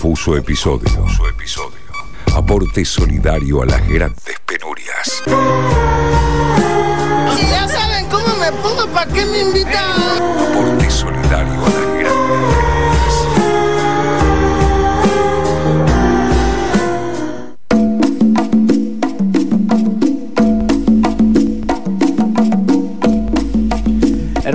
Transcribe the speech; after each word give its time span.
Confuso 0.00 0.36
episodio. 0.36 0.94
Confuso 0.94 1.28
episodio. 1.28 1.80
Aporte 2.32 2.84
solidario 2.84 3.62
a 3.62 3.66
las 3.66 3.88
grandes 3.88 4.36
penurias. 4.46 5.24
Si 7.36 7.46
ya 7.50 7.66
saben 7.66 8.06
cómo 8.06 8.36
me 8.36 8.52
pongo, 8.62 8.86
¿para 8.94 9.12
qué 9.12 9.26
me 9.26 9.40
invitan? 9.40 9.90
Aporte 10.38 10.88
solidario 10.88 11.52
a 11.52 11.68
las 11.68 11.98
grandes 11.98 12.27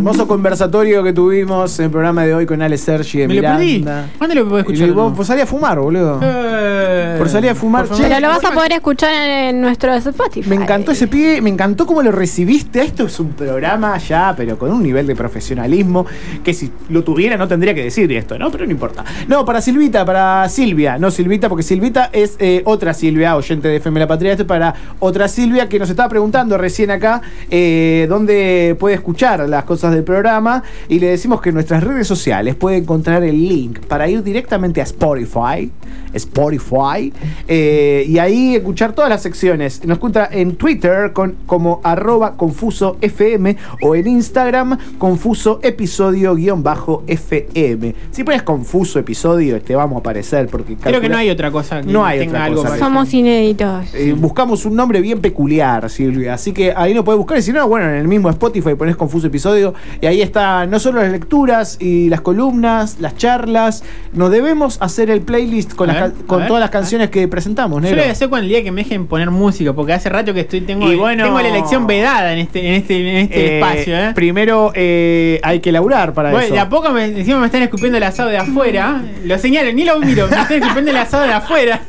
Hermoso 0.03 0.27
conversatorio 0.27 1.01
que 1.01 1.13
tuvimos 1.13 1.79
en 1.79 1.85
el 1.85 1.91
programa 1.91 2.25
de 2.25 2.35
hoy 2.35 2.45
con 2.45 2.61
Ale 2.61 2.77
Sergi 2.77 3.19
de 3.19 3.27
Me 3.29 3.35
lo 3.35 3.41
perdí. 3.41 3.79
Miranda. 3.79 4.09
¿Cuándo 4.17 4.35
lo 4.35 4.43
puedo 4.43 4.59
escuchar? 4.59 4.89
Y 4.89 4.91
vos 4.91 5.13
por 5.15 5.25
salir 5.25 5.43
a 5.43 5.45
fumar, 5.45 5.79
boludo. 5.79 6.19
Eh, 6.21 7.15
Por 7.17 7.29
salir 7.29 7.51
a 7.51 7.55
fumar. 7.55 7.87
Che. 7.87 8.03
Pero 8.03 8.19
lo 8.19 8.27
vas 8.27 8.43
a 8.43 8.51
poder 8.51 8.73
escuchar 8.73 9.13
en 9.13 9.61
nuestro 9.61 9.93
Spotify. 9.93 10.49
Me 10.49 10.57
encantó 10.57 10.91
ese 10.91 11.07
pibe, 11.07 11.39
me 11.39 11.49
encantó 11.49 11.85
cómo 11.85 12.03
lo 12.03 12.11
recibiste. 12.11 12.81
Esto 12.81 13.05
es 13.05 13.17
un 13.17 13.29
programa 13.29 13.97
ya, 13.97 14.33
pero 14.35 14.57
con 14.57 14.73
un 14.73 14.83
nivel 14.83 15.07
de 15.07 15.15
profesionalismo 15.15 16.05
que 16.43 16.53
si 16.53 16.69
lo 16.89 17.01
tuviera 17.05 17.37
no 17.37 17.47
tendría 17.47 17.73
que 17.73 17.85
decir 17.85 18.11
esto, 18.11 18.37
¿no? 18.37 18.51
Pero 18.51 18.65
no 18.65 18.71
importa. 18.73 19.05
No, 19.29 19.45
para 19.45 19.61
Silvita, 19.61 20.03
para 20.05 20.49
Silvia. 20.49 20.97
No 20.97 21.11
Silvita, 21.11 21.47
porque 21.47 21.63
Silvita 21.63 22.09
es 22.11 22.35
eh, 22.39 22.61
otra 22.65 22.93
Silvia, 22.93 23.37
oyente 23.37 23.69
de 23.69 23.77
FM 23.77 24.01
La 24.01 24.07
Patria. 24.07 24.31
Esto 24.31 24.43
es 24.43 24.49
para 24.49 24.73
otra 24.99 25.29
Silvia 25.29 25.69
que 25.69 25.79
nos 25.79 25.89
estaba 25.89 26.09
preguntando 26.09 26.57
recién 26.57 26.91
acá 26.91 27.21
eh, 27.49 28.05
dónde 28.09 28.75
puede 28.77 28.95
escuchar 28.95 29.47
las 29.47 29.63
cosas 29.63 29.92
del 29.93 30.03
programa. 30.03 30.63
Y 30.89 30.99
le 30.99 31.07
decimos 31.07 31.41
que 31.41 31.49
en 31.49 31.55
nuestras 31.55 31.83
redes 31.83 32.07
sociales 32.07 32.55
puede 32.55 32.77
encontrar 32.77 33.23
el 33.23 33.47
link 33.47 33.79
para 33.81 34.07
ir 34.09 34.23
directamente 34.23 34.81
a 34.81 34.83
Spotify. 34.83 35.71
Spotify. 36.13 37.11
eh, 37.47 38.05
y 38.07 38.17
ahí 38.19 38.55
escuchar 38.55 38.93
todas 38.93 39.09
las 39.09 39.21
secciones. 39.21 39.83
Nos 39.85 39.97
encuentra 39.97 40.29
en 40.31 40.55
Twitter 40.55 41.11
con, 41.13 41.35
como 41.45 41.81
arroba 41.83 42.35
confuso 42.37 42.97
FM 43.01 43.57
o 43.81 43.95
en 43.95 44.07
Instagram 44.07 44.77
confuso 44.97 45.59
episodio 45.63 46.35
guion 46.35 46.63
bajo 46.63 47.03
FM. 47.07 47.95
Si 48.11 48.23
pones 48.23 48.43
confuso 48.43 48.99
episodio, 48.99 49.61
te 49.61 49.75
vamos 49.75 49.97
a 49.97 49.99
aparecer 49.99 50.47
porque 50.47 50.75
Creo 50.75 51.01
que 51.01 51.09
no 51.09 51.17
hay 51.17 51.29
otra 51.29 51.51
cosa 51.51 51.81
que 51.81 51.91
No 51.91 52.05
hay 52.05 52.19
tenga 52.19 52.31
otra 52.33 52.45
algo 52.45 52.63
cosa. 52.63 52.77
Somos 52.77 53.13
inéditos. 53.13 53.93
eh, 53.93 54.13
buscamos 54.17 54.65
un 54.65 54.75
nombre 54.75 55.01
bien 55.01 55.19
peculiar, 55.19 55.89
Silvia. 55.89 56.33
Así 56.35 56.51
que 56.51 56.73
ahí 56.75 56.93
lo 56.93 57.03
puedes 57.03 57.17
buscar. 57.17 57.37
Y 57.37 57.41
si 57.41 57.51
no, 57.51 57.67
bueno, 57.67 57.89
en 57.89 57.95
el 57.95 58.07
mismo 58.07 58.29
Spotify 58.29 58.75
pones 58.75 58.95
Confuso 58.95 59.27
Episodio. 59.27 59.73
Y 60.01 60.05
ahí 60.07 60.21
está 60.21 60.65
no 60.65 60.79
solo 60.79 61.01
las 61.01 61.11
lecturas 61.11 61.77
y 61.79 62.09
las 62.09 62.21
columnas, 62.21 62.97
las 62.99 63.15
charlas. 63.17 63.83
Nos 64.13 64.31
debemos 64.31 64.77
hacer 64.81 65.09
el 65.09 65.21
playlist 65.21 65.73
con, 65.73 65.87
las 65.87 66.01
ver, 66.01 66.11
ca- 66.13 66.25
con 66.27 66.47
todas 66.47 66.61
las 66.61 66.69
canciones 66.69 67.09
que 67.09 67.27
presentamos, 67.27 67.77
Yo 67.77 67.81
negro. 67.81 67.97
lo 67.97 68.01
voy 68.03 68.09
a 68.09 68.11
hacer 68.13 68.29
con 68.29 68.39
el 68.39 68.47
día 68.49 68.63
que 68.63 68.71
me 68.71 68.83
dejen 68.83 69.07
poner 69.07 69.31
música, 69.31 69.73
porque 69.73 69.93
hace 69.93 70.09
rato 70.09 70.33
que 70.33 70.41
estoy 70.41 70.61
tengo, 70.61 70.91
Y 70.91 70.95
bueno- 70.95 71.23
tengo 71.25 71.41
la 71.41 71.47
elección 71.49 71.87
vedada 71.87 72.33
en 72.33 72.39
este, 72.39 72.67
en 72.67 72.73
este, 72.75 72.97
en 73.11 73.17
este 73.17 73.45
Eh, 73.45 73.59
espacio, 73.59 73.97
¿eh? 73.97 74.11
Primero 74.13 74.71
eh, 74.75 75.39
hay 75.43 75.59
que 75.59 75.71
laburar 75.71 76.13
para 76.13 76.31
Bueno, 76.31 76.45
eso. 76.45 76.53
de 76.53 76.59
a 76.59 76.69
poco 76.69 76.89
me, 76.91 77.05
encima 77.05 77.39
me 77.39 77.45
están 77.47 77.61
escupiendo 77.63 77.97
el 77.97 78.03
asado 78.03 78.29
de 78.29 78.37
afuera. 78.37 79.01
Lo 79.23 79.37
señalo, 79.37 79.71
ni 79.73 79.83
lo 79.85 79.99
miro, 79.99 80.27
me 80.27 80.35
están 80.37 80.61
escupiendo 80.61 80.91
el 80.91 80.97
asado 80.97 81.23
de 81.23 81.33
afuera. 81.33 81.81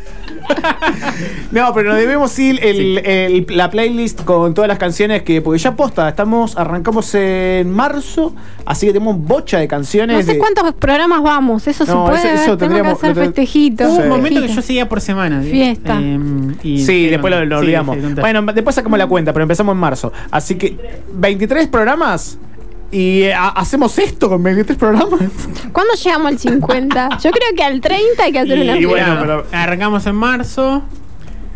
No, 1.51 1.73
pero 1.73 1.91
nos 1.91 1.99
debemos 1.99 2.37
ir 2.39 2.59
el- 2.65 2.99
el- 2.99 3.47
la 3.51 3.71
playlist 3.71 4.23
con 4.25 4.55
todas 4.55 4.69
las 4.69 4.79
canciones 4.79 5.23
que. 5.23 5.41
Porque 5.41 5.59
ya 5.59 5.77
posta, 5.77 6.09
estamos, 6.09 6.57
arrancamos 6.57 7.15
en 7.15 7.71
marzo, 7.71 8.35
así 8.67 8.87
que 8.87 8.93
tenemos 8.93 9.17
bocha 9.19 9.59
de 9.59 9.69
canciones. 9.69 10.17
No 10.17 10.23
sé 10.23 10.33
de- 10.33 10.39
cuántos 10.39 10.75
programas 10.75 11.23
vamos, 11.23 11.67
eso 11.69 11.85
No, 11.85 11.93
se 12.07 12.11
puede 12.11 12.19
eso- 12.19 12.29
ver, 12.29 12.35
eso 12.35 12.45
tengo 12.45 12.57
que 12.59 12.65
tendríamos- 12.65 12.93
hacer 12.99 13.15
ten- 13.15 13.25
festejitos. 13.27 13.89
Hubo 13.89 14.03
un 14.03 14.09
momento 14.09 14.41
que 14.41 14.49
yo 14.49 14.63
seguía 14.63 14.89
por 14.89 15.01
semana. 15.01 15.41
Fiesta. 15.43 15.99
Eh, 16.01 16.19
y- 16.63 16.85
Sí, 16.85 17.07
después 17.07 17.33
lo, 17.33 17.45
lo 17.45 17.59
sí, 17.59 17.65
olvidamos. 17.65 17.97
sí, 17.97 18.15
bueno, 18.21 18.43
después 18.53 18.75
sacamos 18.75 18.99
la 18.99 19.07
cuenta, 19.07 19.33
pero 19.33 19.45
empezamos 19.45 19.73
en 19.75 19.79
marzo. 19.79 20.13
Así 20.31 20.57
que 20.57 20.77
23 21.15 21.69
programas 21.69 22.39
y 22.95 23.23
eh, 23.25 23.35
ha- 23.35 23.49
hacemos 23.49 23.99
esto 23.99 24.29
con 24.29 24.43
23 24.43 24.79
programas. 24.79 25.21
¿Cuándo 25.73 25.95
llegamos 25.95 26.29
al 26.33 26.39
50? 26.39 27.09
Yo 27.23 27.31
creo 27.31 27.49
que 27.57 27.63
al 27.65 27.81
30 27.81 28.23
hay 28.25 28.33
que 28.33 28.39
hacer 28.39 28.57
Y, 28.59 28.63
una 28.63 28.77
y 28.79 28.85
bueno, 28.85 29.17
pero- 29.21 29.47
arrancamos 29.53 30.07
en 30.07 30.15
marzo 30.15 30.83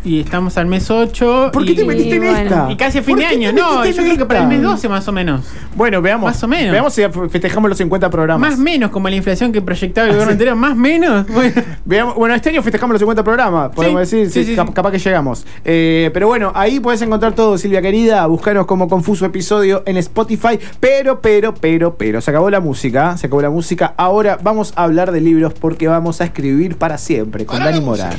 y 0.03 0.19
estamos 0.21 0.57
al 0.57 0.65
mes 0.67 0.89
8. 0.89 1.49
¿Por 1.51 1.65
qué 1.65 1.71
y, 1.71 1.75
te 1.75 1.85
metiste 1.85 2.15
en 2.15 2.21
bueno. 2.23 2.37
esta? 2.37 2.71
Y 2.71 2.75
casi 2.77 2.99
a 2.99 3.03
fin 3.03 3.15
¿Por 3.15 3.19
de 3.23 3.25
año. 3.27 3.51
No, 3.53 3.83
yo 3.85 3.89
en 3.91 3.95
creo 4.05 4.17
que 4.17 4.25
para 4.25 4.41
el 4.41 4.47
mes 4.47 4.57
esta? 4.57 4.69
12 4.71 4.89
más 4.89 5.07
o 5.07 5.11
menos. 5.11 5.45
Bueno, 5.75 6.01
veamos. 6.01 6.25
Más 6.31 6.43
o 6.43 6.47
menos. 6.47 6.71
Veamos 6.71 6.93
si 6.93 7.01
festejamos 7.29 7.69
los 7.69 7.77
50 7.77 8.09
programas. 8.09 8.49
Más 8.51 8.59
o 8.59 8.61
menos, 8.61 8.91
como 8.91 9.09
la 9.09 9.15
inflación 9.15 9.51
que 9.51 9.61
proyectaba 9.61 10.07
el 10.07 10.13
gobierno 10.13 10.31
anterior, 10.33 10.55
más 10.55 10.71
o 10.73 10.75
menos. 10.75 11.25
Bueno. 11.39 11.61
Veamos- 11.85 12.15
bueno, 12.15 12.35
este 12.35 12.49
año 12.49 12.61
festejamos 12.61 12.93
los 12.93 12.99
50 12.99 13.23
programas, 13.23 13.69
podemos 13.73 14.07
Sí, 14.09 14.17
decir, 14.17 14.31
sí, 14.31 14.43
sí, 14.43 14.49
sí, 14.51 14.55
cap- 14.55 14.67
sí. 14.67 14.73
capaz 14.73 14.91
que 14.91 14.99
llegamos. 14.99 15.45
Eh, 15.65 16.09
pero 16.13 16.27
bueno, 16.27 16.51
ahí 16.55 16.79
puedes 16.79 17.01
encontrar 17.01 17.33
todo, 17.33 17.57
Silvia 17.57 17.81
querida, 17.81 18.25
buscaros 18.27 18.65
como 18.65 18.87
Confuso 18.87 19.25
Episodio 19.25 19.83
en 19.85 19.97
Spotify, 19.97 20.59
pero, 20.79 21.19
pero, 21.21 21.53
pero, 21.53 21.95
pero, 21.95 22.21
se 22.21 22.31
acabó 22.31 22.49
la 22.49 22.59
música, 22.59 23.17
se 23.17 23.27
acabó 23.27 23.41
la 23.41 23.49
música, 23.49 23.93
ahora 23.97 24.37
vamos 24.41 24.73
a 24.75 24.83
hablar 24.83 25.11
de 25.11 25.21
libros 25.21 25.53
porque 25.53 25.87
vamos 25.87 26.21
a 26.21 26.25
escribir 26.25 26.75
para 26.77 26.97
siempre 26.97 27.45
con 27.45 27.59
Dani 27.59 27.79
Morán. 27.81 28.11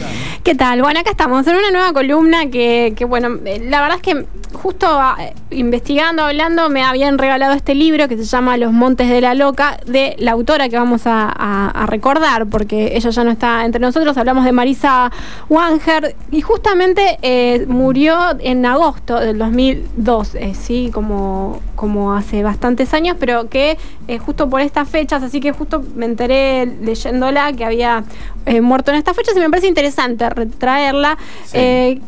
¿Qué 0.43 0.55
tal? 0.55 0.81
Bueno, 0.81 1.01
acá 1.01 1.11
estamos 1.11 1.47
en 1.47 1.57
una 1.57 1.71
nueva 1.71 1.93
columna 1.93 2.49
que, 2.49 2.95
bueno, 3.07 3.39
eh, 3.45 3.61
la 3.61 3.83
verdad 3.83 3.99
es 3.99 4.03
que 4.03 4.25
justo 4.53 4.87
eh, 5.19 5.35
investigando, 5.51 6.25
hablando, 6.25 6.69
me 6.71 6.83
habían 6.83 7.19
regalado 7.19 7.55
este 7.55 7.75
libro 7.75 8.09
que 8.09 8.17
se 8.17 8.25
llama 8.25 8.57
Los 8.57 8.73
Montes 8.73 9.09
de 9.09 9.21
la 9.21 9.35
Loca, 9.35 9.79
de 9.87 10.17
la 10.19 10.33
autora 10.33 10.69
que 10.69 10.77
vamos 10.77 11.07
a, 11.07 11.29
a- 11.29 11.71
a 11.71 11.87
recordar, 11.87 12.47
porque 12.47 12.97
ella 12.97 13.11
ya 13.11 13.25
no 13.25 13.31
está 13.31 13.65
entre 13.65 13.81
nosotros, 13.81 14.17
hablamos 14.17 14.45
de 14.45 14.53
Marisa 14.53 15.11
Wanger, 15.49 16.17
y 16.31 16.41
justamente 16.41 17.19
eh, 17.23 17.67
murió 17.69 18.17
en 18.41 18.65
agosto 18.67 19.19
del 19.21 19.39
2002, 19.39 20.35
eh, 20.35 20.55
sí, 20.55 20.91
como, 20.93 21.61
como 21.77 22.15
hace 22.15 22.43
bastantes 22.43 22.93
años, 22.95 23.17
pero 23.19 23.49
que 23.49 23.79
eh, 24.09 24.19
justo 24.19 24.49
por 24.51 24.61
estas 24.61 24.89
fechas, 24.89 25.23
así 25.23 25.41
que 25.41 25.53
justo 25.53 25.83
me 25.95 26.07
enteré 26.07 26.67
leyéndola 26.67 27.53
que 27.53 27.65
había 27.65 28.05
eh, 28.47 28.61
muerto 28.61 28.91
en 28.91 28.97
estas 28.99 29.15
fechas 29.15 29.37
y 29.37 29.41
me 29.41 29.49
parece 29.51 29.69
interesante 29.69 30.29
retraerla, 30.31 31.17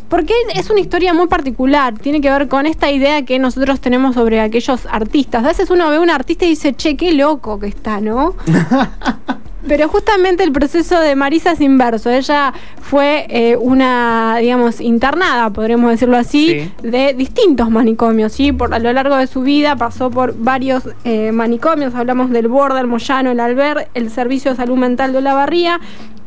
porque 0.08 0.34
es 0.54 0.70
una 0.70 0.80
historia 0.80 1.14
muy 1.14 1.26
particular, 1.26 1.94
tiene 1.98 2.20
que 2.20 2.31
ver 2.38 2.48
con 2.48 2.66
esta 2.66 2.90
idea 2.90 3.24
que 3.24 3.38
nosotros 3.38 3.80
tenemos 3.80 4.14
sobre 4.14 4.40
aquellos 4.40 4.86
artistas. 4.90 5.44
A 5.44 5.48
veces 5.48 5.70
uno 5.70 5.88
ve 5.90 5.96
a 5.96 6.00
un 6.00 6.10
artista 6.10 6.44
y 6.44 6.50
dice, 6.50 6.74
che, 6.74 6.96
qué 6.96 7.12
loco 7.12 7.58
que 7.58 7.66
está, 7.68 8.00
¿no? 8.00 8.34
Pero 9.68 9.88
justamente 9.88 10.42
el 10.42 10.50
proceso 10.50 10.98
de 10.98 11.14
Marisa 11.14 11.52
es 11.52 11.60
inverso. 11.60 12.10
Ella 12.10 12.52
fue 12.80 13.26
eh, 13.28 13.56
una, 13.56 14.38
digamos, 14.40 14.80
internada, 14.80 15.50
podríamos 15.50 15.88
decirlo 15.92 16.16
así, 16.16 16.68
Sí. 16.82 16.88
de 16.88 17.14
distintos 17.14 17.70
manicomios. 17.70 18.32
¿sí? 18.32 18.50
Por, 18.50 18.74
a 18.74 18.80
lo 18.80 18.92
largo 18.92 19.16
de 19.16 19.28
su 19.28 19.42
vida 19.42 19.76
pasó 19.76 20.10
por 20.10 20.34
varios 20.36 20.82
eh, 21.04 21.30
manicomios. 21.30 21.94
Hablamos 21.94 22.30
del 22.30 22.48
Borda, 22.48 22.80
el 22.80 22.88
Moyano, 22.88 23.30
el 23.30 23.38
Alber, 23.38 23.88
el 23.94 24.10
Servicio 24.10 24.50
de 24.50 24.56
Salud 24.56 24.76
Mental 24.76 25.12
de 25.12 25.18
Olavarría, 25.18 25.78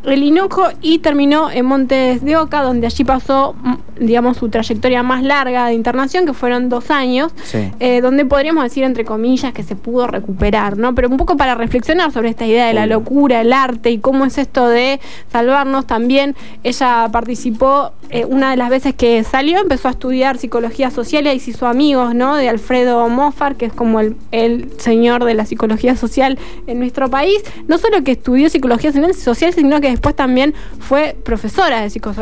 el 0.06 0.24
Hinojo 0.24 0.68
y 0.82 1.00
terminó 1.00 1.50
en 1.52 1.66
Montes 1.66 2.24
de 2.24 2.38
Oca, 2.38 2.62
donde 2.62 2.88
allí 2.88 3.04
pasó, 3.04 3.56
mm, 3.62 3.74
digamos, 4.06 4.38
su 4.38 4.50
trayectoria 4.50 5.04
más 5.04 5.24
larga 5.24 5.68
de 5.68 5.74
internación, 5.74 6.26
que 6.26 6.34
fueron 6.34 6.70
dos 6.70 6.92
años, 6.92 7.32
Sí. 7.44 7.72
eh, 7.80 8.02
donde 8.02 8.26
podríamos 8.26 8.64
decir, 8.64 8.84
entre 8.84 9.06
comillas, 9.06 9.54
que 9.54 9.64
se 9.64 9.76
pudo 9.76 10.08
recuperar, 10.08 10.78
¿no? 10.78 10.94
Pero 10.96 11.10
un 11.10 11.18
poco 11.18 11.38
para 11.38 11.56
reflexionar 11.56 12.12
sobre 12.12 12.30
esta 12.30 12.46
idea 12.46 12.68
de 12.68 12.74
la 12.74 12.86
locura, 12.88 13.42
el 13.42 13.54
arte 13.54 13.92
y 13.92 14.00
cómo 14.00 14.26
es 14.26 14.38
esto 14.38 14.68
de 14.68 15.00
salvarnos 15.32 15.86
también. 15.88 16.36
Ella 16.64 17.08
participó 17.12 17.92
eh, 18.10 18.26
una 18.26 18.52
de 18.52 18.58
las 18.58 18.70
veces 18.70 18.94
que 18.94 19.24
salió, 19.24 19.60
empezó 19.60 19.88
a 19.88 19.92
estudiar 19.92 20.38
psicología 20.38 20.92
social 20.92 21.26
y 21.28 21.40
se 21.40 21.52
hizo 21.52 21.66
amigos, 21.68 22.14
¿no? 22.14 22.36
De 22.36 22.50
Alfredo 22.50 23.08
Moffar, 23.10 23.56
que 23.56 23.66
es 23.66 23.74
como 23.74 24.00
el, 24.00 24.16
el 24.32 24.70
señor 24.78 25.24
de 25.26 25.34
la 25.34 25.46
psicología 25.46 25.96
social 25.96 26.38
en 26.68 26.80
nuestro 26.80 27.10
país. 27.10 27.42
No 27.68 27.78
solo 27.78 28.04
que 28.04 28.12
estudió 28.12 28.50
psicología 28.50 28.92
social, 29.14 29.54
sino 29.54 29.82
que 29.82 29.95
después 29.96 30.16
también 30.16 30.54
fue 30.80 31.16
profesora 31.24 31.82
de 31.82 31.90
psico- 31.90 32.14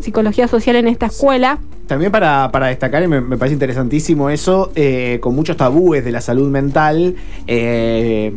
psicología 0.00 0.48
social 0.48 0.76
en 0.76 0.88
esta 0.88 1.06
escuela. 1.06 1.58
También 1.88 2.12
para, 2.12 2.50
para 2.52 2.66
destacar, 2.68 3.02
y 3.02 3.08
me, 3.08 3.20
me 3.20 3.36
parece 3.38 3.54
interesantísimo 3.54 4.28
eso, 4.30 4.70
eh, 4.74 5.18
con 5.22 5.34
muchos 5.34 5.56
tabúes 5.56 6.04
de 6.04 6.12
la 6.12 6.20
salud 6.20 6.48
mental, 6.50 7.16
eh, 7.46 8.34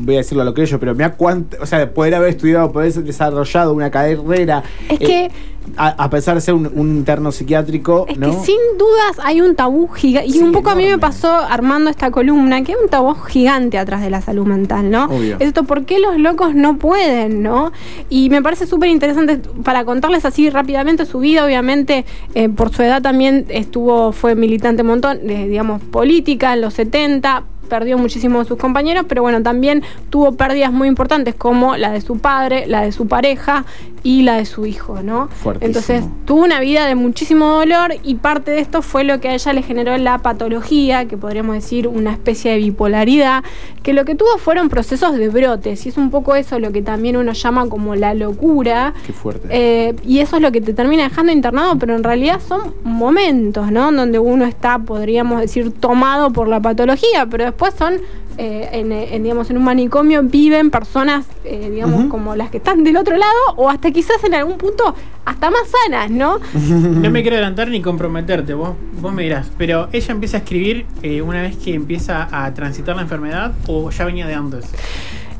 voy 0.00 0.14
a 0.14 0.18
decirlo 0.18 0.42
a 0.42 0.46
lo 0.46 0.54
que 0.54 0.64
yo, 0.64 0.80
pero 0.80 0.94
mira 0.94 1.12
cuánto, 1.12 1.58
o 1.60 1.66
sea, 1.66 1.92
poder 1.92 2.14
haber 2.14 2.30
estudiado, 2.30 2.72
poder 2.72 2.90
haber 2.90 3.04
desarrollado 3.04 3.74
una 3.74 3.90
carrera, 3.90 4.62
Es 4.88 4.98
eh, 5.00 5.04
que 5.04 5.30
a, 5.76 5.88
a 5.88 6.10
pesar 6.10 6.34
de 6.34 6.40
ser 6.40 6.54
un, 6.54 6.66
un 6.74 6.88
interno 6.96 7.30
psiquiátrico, 7.32 8.06
Es 8.08 8.16
¿no? 8.18 8.30
que 8.30 8.46
sin 8.46 8.56
dudas 8.78 9.18
hay 9.22 9.42
un 9.42 9.54
tabú 9.54 9.88
gigante. 9.88 10.28
Y 10.28 10.32
Sí, 10.32 10.40
un 10.40 10.52
poco 10.52 10.70
a 10.70 10.74
mí 10.74 10.86
me 10.86 10.98
pasó 10.98 11.30
armando 11.30 11.90
esta 11.90 12.10
columna, 12.10 12.62
que 12.64 12.72
hay 12.72 12.78
un 12.82 12.88
tabú 12.88 13.14
gigante 13.14 13.76
atrás 13.76 14.00
de 14.00 14.08
la 14.08 14.22
salud 14.22 14.46
mental, 14.46 14.90
¿no? 14.90 15.04
Obvio. 15.04 15.36
Esto, 15.38 15.64
¿por 15.64 15.84
qué 15.84 15.98
los 15.98 16.18
locos 16.18 16.54
no 16.54 16.78
pueden, 16.78 17.42
no? 17.42 17.72
Y 18.08 18.30
me 18.30 18.40
parece 18.42 18.66
súper 18.66 18.88
interesante 18.88 19.38
para 19.62 19.84
contarles 19.84 20.24
así 20.24 20.48
rápidamente 20.48 21.04
su 21.04 21.18
vida, 21.20 21.44
obviamente, 21.44 22.06
eh, 22.34 22.48
su 22.72 22.82
edad 22.82 23.02
también 23.02 23.46
estuvo, 23.48 24.12
fue 24.12 24.34
militante 24.34 24.82
un 24.82 24.88
montón, 24.88 25.26
digamos, 25.26 25.82
política 25.82 26.54
en 26.54 26.60
los 26.60 26.74
70 26.74 27.44
perdió 27.70 27.96
muchísimo 27.96 28.40
de 28.40 28.44
sus 28.44 28.58
compañeros, 28.58 29.06
pero 29.08 29.22
bueno, 29.22 29.42
también 29.42 29.82
tuvo 30.10 30.32
pérdidas 30.32 30.72
muy 30.72 30.88
importantes 30.88 31.34
como 31.34 31.78
la 31.78 31.90
de 31.92 32.02
su 32.02 32.18
padre, 32.18 32.66
la 32.66 32.82
de 32.82 32.92
su 32.92 33.06
pareja 33.06 33.64
y 34.02 34.22
la 34.22 34.36
de 34.36 34.44
su 34.44 34.66
hijo, 34.66 35.02
¿no? 35.02 35.28
Fuertísimo. 35.28 35.66
Entonces 35.66 36.04
tuvo 36.26 36.42
una 36.44 36.60
vida 36.60 36.86
de 36.86 36.94
muchísimo 36.94 37.46
dolor 37.46 37.94
y 38.02 38.16
parte 38.16 38.50
de 38.50 38.60
esto 38.60 38.82
fue 38.82 39.04
lo 39.04 39.20
que 39.20 39.28
a 39.28 39.34
ella 39.34 39.52
le 39.52 39.62
generó 39.62 39.96
la 39.98 40.18
patología, 40.18 41.06
que 41.06 41.16
podríamos 41.16 41.54
decir 41.54 41.86
una 41.86 42.12
especie 42.12 42.52
de 42.52 42.58
bipolaridad, 42.58 43.44
que 43.82 43.92
lo 43.92 44.04
que 44.04 44.14
tuvo 44.14 44.38
fueron 44.38 44.68
procesos 44.68 45.16
de 45.16 45.28
brotes 45.28 45.86
y 45.86 45.90
es 45.90 45.96
un 45.96 46.10
poco 46.10 46.34
eso 46.34 46.58
lo 46.58 46.72
que 46.72 46.82
también 46.82 47.16
uno 47.16 47.32
llama 47.32 47.68
como 47.68 47.94
la 47.94 48.14
locura. 48.14 48.94
Qué 49.06 49.12
fuerte. 49.12 49.48
Eh, 49.50 49.94
y 50.04 50.18
eso 50.18 50.36
es 50.36 50.42
lo 50.42 50.50
que 50.50 50.60
te 50.60 50.74
termina 50.74 51.04
dejando 51.04 51.32
internado, 51.32 51.78
pero 51.78 51.94
en 51.94 52.02
realidad 52.02 52.40
son 52.46 52.74
momentos, 52.82 53.70
¿no? 53.70 53.92
Donde 53.92 54.18
uno 54.18 54.44
está, 54.44 54.78
podríamos 54.78 55.40
decir, 55.40 55.72
tomado 55.72 56.32
por 56.32 56.48
la 56.48 56.60
patología, 56.60 57.26
pero 57.30 57.44
después 57.44 57.59
son, 57.68 57.94
eh, 58.38 58.68
en, 58.72 58.92
en, 58.92 59.22
digamos, 59.22 59.50
en 59.50 59.58
un 59.58 59.64
manicomio 59.64 60.22
viven 60.22 60.70
personas, 60.70 61.26
eh, 61.44 61.68
digamos, 61.70 62.06
como 62.06 62.34
las 62.36 62.50
que 62.50 62.56
están 62.56 62.84
del 62.84 62.96
otro 62.96 63.16
lado, 63.16 63.32
o 63.56 63.68
hasta 63.68 63.90
quizás 63.90 64.22
en 64.24 64.34
algún 64.34 64.56
punto 64.56 64.94
hasta 65.24 65.50
más 65.50 65.62
sanas, 65.84 66.10
¿no? 66.10 66.38
No 66.54 67.10
me 67.10 67.22
quiero 67.22 67.36
adelantar 67.36 67.68
ni 67.68 67.82
comprometerte, 67.82 68.54
vos, 68.54 68.70
vos 69.00 69.12
me 69.12 69.22
dirás. 69.22 69.50
Pero 69.58 69.88
ella 69.92 70.12
empieza 70.12 70.38
a 70.38 70.40
escribir 70.40 70.86
eh, 71.02 71.22
una 71.22 71.42
vez 71.42 71.56
que 71.56 71.74
empieza 71.74 72.28
a 72.30 72.52
transitar 72.54 72.96
la 72.96 73.02
enfermedad 73.02 73.52
o 73.66 73.90
ya 73.90 74.04
venía 74.04 74.26
de 74.26 74.34
antes. 74.34 74.64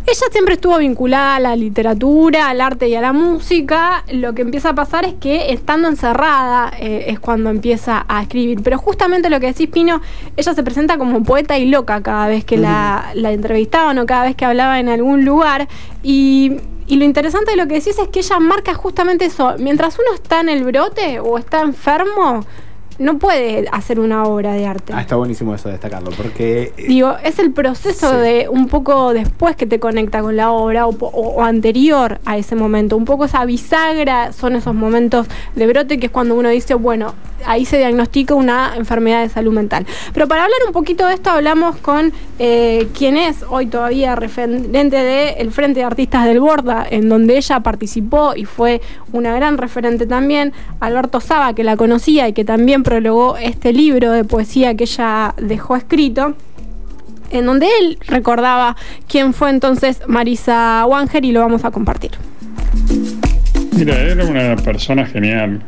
Ella 0.06 0.26
siempre 0.32 0.54
estuvo 0.54 0.78
vinculada 0.78 1.36
a 1.36 1.40
la 1.40 1.54
literatura, 1.54 2.48
al 2.48 2.60
arte 2.60 2.88
y 2.88 2.94
a 2.94 3.00
la 3.00 3.12
música. 3.12 4.02
Lo 4.10 4.34
que 4.34 4.42
empieza 4.42 4.70
a 4.70 4.74
pasar 4.74 5.04
es 5.04 5.14
que 5.14 5.52
estando 5.52 5.88
encerrada 5.88 6.72
eh, 6.78 7.04
es 7.08 7.20
cuando 7.20 7.50
empieza 7.50 8.06
a 8.08 8.22
escribir. 8.22 8.62
Pero 8.62 8.78
justamente 8.78 9.28
lo 9.28 9.38
que 9.40 9.48
decís, 9.48 9.68
Pino, 9.68 10.00
ella 10.36 10.54
se 10.54 10.62
presenta 10.62 10.96
como 10.98 11.22
poeta 11.22 11.58
y 11.58 11.66
loca 11.66 12.02
cada 12.02 12.28
vez 12.28 12.44
que 12.44 12.56
la, 12.56 13.10
la 13.14 13.30
entrevistaban 13.30 13.98
o 13.98 14.06
cada 14.06 14.24
vez 14.24 14.36
que 14.36 14.46
hablaba 14.46 14.80
en 14.80 14.88
algún 14.88 15.24
lugar. 15.24 15.68
Y, 16.02 16.56
y 16.86 16.96
lo 16.96 17.04
interesante 17.04 17.52
de 17.52 17.56
lo 17.58 17.68
que 17.68 17.74
decís 17.74 17.98
es 17.98 18.08
que 18.08 18.20
ella 18.20 18.40
marca 18.40 18.74
justamente 18.74 19.26
eso. 19.26 19.54
Mientras 19.58 19.98
uno 19.98 20.14
está 20.14 20.40
en 20.40 20.48
el 20.48 20.64
brote 20.64 21.20
o 21.20 21.38
está 21.38 21.60
enfermo, 21.60 22.44
no 23.00 23.18
puede 23.18 23.66
hacer 23.72 23.98
una 23.98 24.22
obra 24.24 24.52
de 24.52 24.66
arte. 24.66 24.92
Ah, 24.94 25.00
está 25.00 25.16
buenísimo 25.16 25.54
eso 25.54 25.68
de 25.68 25.72
destacarlo, 25.72 26.10
porque 26.16 26.72
eh, 26.76 26.84
Digo, 26.86 27.16
es 27.24 27.38
el 27.38 27.50
proceso 27.52 28.10
Sí. 28.10 28.16
de 28.18 28.48
un 28.48 28.68
poco 28.68 29.12
después 29.12 29.56
que 29.56 29.66
te 29.66 29.80
conecta 29.80 30.20
con 30.22 30.36
la 30.36 30.52
obra 30.52 30.86
o- 30.86 30.94
o 30.96 31.42
anterior 31.42 32.20
a 32.24 32.38
ese 32.38 32.54
momento. 32.54 32.96
Un 32.96 33.04
poco 33.06 33.24
esa 33.24 33.44
bisagra 33.44 34.32
son 34.32 34.54
esos 34.54 34.74
momentos 34.74 35.26
de 35.56 35.66
brote 35.66 35.98
que 35.98 36.06
es 36.06 36.12
cuando 36.12 36.34
uno 36.34 36.48
dice, 36.50 36.74
bueno, 36.74 37.14
ahí 37.46 37.64
se 37.64 37.78
diagnostica 37.78 38.34
una 38.34 38.74
enfermedad 38.76 39.22
de 39.22 39.30
salud 39.30 39.52
mental. 39.52 39.86
Pero 40.12 40.28
para 40.28 40.44
hablar 40.44 40.58
un 40.66 40.72
poquito 40.72 41.06
de 41.06 41.14
esto, 41.14 41.30
hablamos 41.30 41.76
con 41.76 42.12
eh, 42.38 42.88
quien 42.96 43.16
es 43.16 43.42
hoy 43.48 43.66
todavía 43.66 44.14
referente 44.14 44.96
del 45.04 45.50
Frente 45.50 45.80
de 45.80 45.84
Artistas 45.86 46.26
del 46.26 46.40
Borda, 46.40 46.86
en 46.90 47.08
donde 47.08 47.36
ella 47.38 47.60
participó 47.60 48.34
y 48.36 48.44
fue 48.44 48.80
una 49.12 49.34
gran 49.34 49.56
referente 49.58 50.06
también, 50.06 50.52
Alberto 50.80 51.20
Saba, 51.20 51.54
que 51.54 51.64
la 51.64 51.76
conocía 51.76 52.28
y 52.28 52.32
que 52.34 52.44
también 52.44 52.82
prologó 52.90 53.36
este 53.36 53.72
libro 53.72 54.10
de 54.10 54.24
poesía 54.24 54.74
que 54.74 54.82
ella 54.82 55.32
dejó 55.40 55.76
escrito 55.76 56.34
en 57.30 57.46
donde 57.46 57.68
él 57.80 57.98
recordaba 58.08 58.76
quién 59.08 59.32
fue 59.32 59.50
entonces 59.50 60.02
Marisa 60.08 60.84
Wanger 60.86 61.24
y 61.24 61.30
lo 61.30 61.38
vamos 61.38 61.64
a 61.64 61.70
compartir. 61.70 62.10
Mira, 63.76 63.94
era 63.96 64.24
una 64.24 64.56
persona 64.56 65.06
genial 65.06 65.60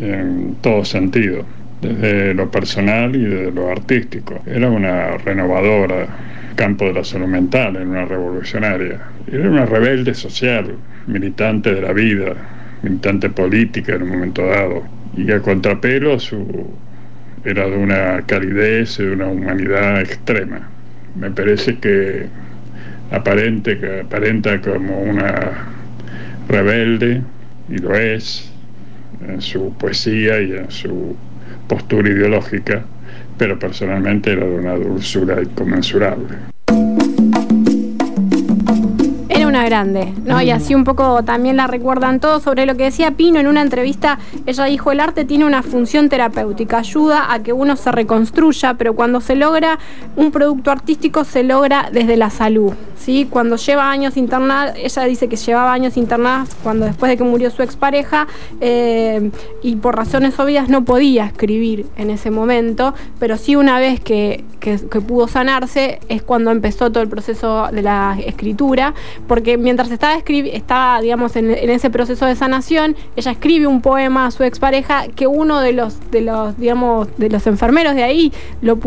en 0.00 0.56
todo 0.62 0.84
sentido, 0.84 1.44
desde 1.80 2.34
lo 2.34 2.50
personal 2.50 3.14
y 3.14 3.20
desde 3.20 3.52
lo 3.52 3.70
artístico. 3.70 4.40
Era 4.44 4.68
una 4.68 5.16
renovadora, 5.18 6.08
campo 6.56 6.86
de 6.86 6.94
la 6.94 7.04
salud 7.04 7.28
mental, 7.28 7.76
era 7.76 7.84
una 7.84 8.04
revolucionaria. 8.04 8.98
Era 9.30 9.48
una 9.48 9.64
rebelde 9.64 10.12
social, 10.12 10.74
militante 11.06 11.72
de 11.72 11.82
la 11.82 11.92
vida, 11.92 12.34
militante 12.82 13.30
política 13.30 13.94
en 13.94 14.02
un 14.02 14.08
momento 14.08 14.44
dado. 14.44 15.03
Y 15.16 15.30
a 15.30 15.40
contrapelo 15.40 16.18
su, 16.18 16.74
era 17.44 17.68
de 17.68 17.76
una 17.76 18.22
calidez 18.26 18.98
de 18.98 19.12
una 19.12 19.28
humanidad 19.28 20.00
extrema. 20.00 20.68
Me 21.14 21.30
parece 21.30 21.78
que 21.78 22.26
aparente, 23.10 23.78
que 23.78 24.00
aparenta 24.00 24.60
como 24.60 25.02
una 25.02 25.68
rebelde, 26.48 27.22
y 27.68 27.78
lo 27.78 27.94
es, 27.94 28.50
en 29.26 29.40
su 29.40 29.72
poesía 29.78 30.40
y 30.40 30.52
en 30.52 30.70
su 30.70 31.16
postura 31.68 32.08
ideológica, 32.10 32.84
pero 33.38 33.58
personalmente 33.58 34.32
era 34.32 34.44
de 34.44 34.56
una 34.56 34.74
dulzura 34.74 35.40
inconmensurable. 35.42 36.53
Una 39.54 39.64
grande, 39.64 40.12
¿no? 40.24 40.42
Y 40.42 40.50
así 40.50 40.74
un 40.74 40.82
poco 40.82 41.22
también 41.22 41.56
la 41.56 41.68
recuerdan 41.68 42.18
todos 42.18 42.42
sobre 42.42 42.66
lo 42.66 42.76
que 42.76 42.84
decía 42.84 43.12
Pino 43.12 43.38
en 43.38 43.46
una 43.46 43.62
entrevista. 43.62 44.18
Ella 44.46 44.64
dijo, 44.64 44.90
el 44.90 44.98
arte 44.98 45.24
tiene 45.24 45.44
una 45.44 45.62
función 45.62 46.08
terapéutica, 46.08 46.78
ayuda 46.78 47.32
a 47.32 47.38
que 47.40 47.52
uno 47.52 47.76
se 47.76 47.92
reconstruya, 47.92 48.74
pero 48.74 48.94
cuando 48.96 49.20
se 49.20 49.36
logra 49.36 49.78
un 50.16 50.32
producto 50.32 50.72
artístico 50.72 51.22
se 51.22 51.44
logra 51.44 51.88
desde 51.92 52.16
la 52.16 52.30
salud, 52.30 52.72
¿sí? 52.98 53.28
Cuando 53.30 53.54
lleva 53.54 53.88
años 53.90 54.16
internada, 54.16 54.74
ella 54.76 55.02
dice 55.04 55.28
que 55.28 55.36
llevaba 55.36 55.72
años 55.72 55.96
internada 55.96 56.46
cuando 56.64 56.86
después 56.86 57.10
de 57.10 57.16
que 57.16 57.22
murió 57.22 57.50
su 57.52 57.62
expareja 57.62 58.26
eh, 58.60 59.30
y 59.62 59.76
por 59.76 59.94
razones 59.94 60.36
obvias 60.40 60.68
no 60.68 60.84
podía 60.84 61.26
escribir 61.26 61.86
en 61.96 62.10
ese 62.10 62.32
momento, 62.32 62.92
pero 63.20 63.36
sí 63.36 63.54
una 63.54 63.78
vez 63.78 64.00
que, 64.00 64.42
que- 64.58 64.80
que 64.90 65.00
pudo 65.00 65.28
sanarse 65.28 66.00
es 66.08 66.22
cuando 66.22 66.50
empezó 66.50 66.90
todo 66.90 67.02
el 67.04 67.08
proceso 67.08 67.68
de 67.70 67.82
la 67.82 68.16
escritura, 68.26 68.94
porque 69.28 69.43
mientras 69.58 69.90
estaba, 69.90 70.14
estaba 70.26 71.00
digamos, 71.00 71.36
en, 71.36 71.50
en 71.50 71.70
ese 71.70 71.90
proceso 71.90 72.26
de 72.26 72.34
sanación, 72.34 72.96
ella 73.16 73.30
escribe 73.32 73.66
un 73.66 73.80
poema 73.80 74.26
a 74.26 74.30
su 74.30 74.42
expareja 74.42 75.06
que 75.14 75.26
uno 75.26 75.60
de 75.60 75.72
los, 75.72 76.10
de 76.10 76.22
los, 76.22 76.56
digamos, 76.58 77.08
de 77.18 77.28
los 77.30 77.46
enfermeros 77.46 77.94
de 77.94 78.02
ahí 78.02 78.32
lo, 78.62 78.78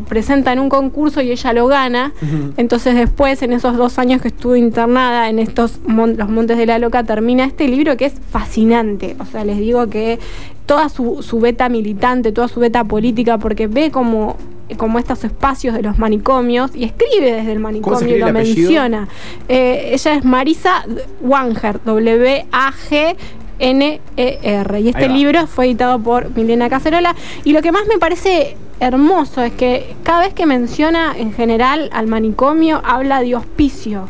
presenta 0.00 0.52
en 0.52 0.58
un 0.58 0.68
concurso 0.68 1.20
y 1.22 1.30
ella 1.30 1.52
lo 1.52 1.66
gana. 1.66 2.12
Entonces 2.56 2.94
después, 2.94 3.42
en 3.42 3.52
esos 3.52 3.76
dos 3.76 3.98
años 3.98 4.20
que 4.22 4.28
estuvo 4.28 4.56
internada 4.56 5.28
en 5.28 5.38
estos 5.38 5.78
mon- 5.86 6.16
los 6.16 6.28
Montes 6.28 6.58
de 6.58 6.66
la 6.66 6.78
Loca, 6.78 7.04
termina 7.04 7.44
este 7.44 7.68
libro 7.68 7.96
que 7.96 8.06
es 8.06 8.14
fascinante. 8.30 9.16
O 9.20 9.24
sea, 9.26 9.44
les 9.44 9.58
digo 9.58 9.88
que 9.88 10.18
toda 10.66 10.88
su, 10.88 11.22
su 11.22 11.38
beta 11.38 11.68
militante, 11.68 12.32
toda 12.32 12.48
su 12.48 12.58
beta 12.60 12.82
política, 12.84 13.38
porque 13.38 13.66
ve 13.68 13.90
como, 13.90 14.36
como 14.74 14.98
estos 14.98 15.22
espacios 15.24 15.74
de 15.74 15.82
los 15.82 15.98
manicomios 15.98 16.74
y 16.74 16.84
escribe 16.84 17.32
desde 17.32 17.52
el 17.52 17.60
manicomio 17.60 18.16
y 18.16 18.18
lo 18.18 18.32
menciona. 18.32 19.08
Eh, 19.48 19.90
ella 19.92 20.14
es 20.14 20.24
Marisa 20.24 20.84
Wanger, 21.20 21.80
W-A-G. 21.84 23.16
N-E-R. 23.58 24.80
Y 24.80 24.88
este 24.90 25.08
libro 25.08 25.46
fue 25.46 25.64
editado 25.64 25.98
por 25.98 26.28
Milena 26.36 26.68
Cacerola. 26.68 27.14
Y 27.44 27.54
lo 27.54 27.62
que 27.62 27.72
más 27.72 27.86
me 27.86 27.98
parece 27.98 28.54
hermoso 28.80 29.42
es 29.42 29.52
que 29.52 29.96
cada 30.02 30.20
vez 30.20 30.34
que 30.34 30.46
menciona 30.46 31.14
en 31.16 31.32
general 31.32 31.88
al 31.92 32.06
manicomio, 32.06 32.82
habla 32.84 33.22
de 33.22 33.34
hospicio. 33.34 34.08